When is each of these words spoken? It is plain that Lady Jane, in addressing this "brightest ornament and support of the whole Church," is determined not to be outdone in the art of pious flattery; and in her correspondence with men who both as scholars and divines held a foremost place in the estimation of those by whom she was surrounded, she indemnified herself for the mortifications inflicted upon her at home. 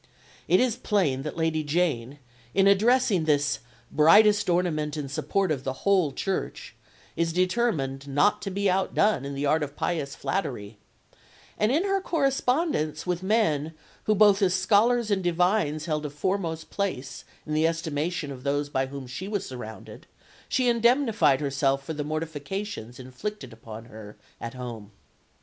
It 0.47 0.59
is 0.59 0.77
plain 0.77 1.21
that 1.21 1.37
Lady 1.37 1.63
Jane, 1.63 2.17
in 2.55 2.65
addressing 2.65 3.25
this 3.25 3.59
"brightest 3.91 4.49
ornament 4.49 4.97
and 4.97 5.11
support 5.11 5.51
of 5.51 5.63
the 5.63 5.73
whole 5.85 6.11
Church," 6.11 6.73
is 7.15 7.31
determined 7.31 8.07
not 8.07 8.41
to 8.41 8.49
be 8.49 8.67
outdone 8.67 9.25
in 9.25 9.35
the 9.35 9.45
art 9.45 9.61
of 9.61 9.75
pious 9.75 10.15
flattery; 10.15 10.79
and 11.55 11.71
in 11.71 11.83
her 11.83 12.01
correspondence 12.01 13.05
with 13.05 13.21
men 13.21 13.75
who 14.05 14.15
both 14.15 14.41
as 14.41 14.55
scholars 14.55 15.11
and 15.11 15.23
divines 15.23 15.85
held 15.85 16.03
a 16.03 16.09
foremost 16.09 16.71
place 16.71 17.23
in 17.45 17.53
the 17.53 17.67
estimation 17.67 18.31
of 18.31 18.43
those 18.43 18.69
by 18.69 18.87
whom 18.87 19.05
she 19.05 19.27
was 19.27 19.45
surrounded, 19.45 20.07
she 20.49 20.67
indemnified 20.67 21.39
herself 21.41 21.85
for 21.85 21.93
the 21.93 22.03
mortifications 22.03 22.99
inflicted 22.99 23.53
upon 23.53 23.85
her 23.85 24.17
at 24.39 24.55
home. 24.55 24.89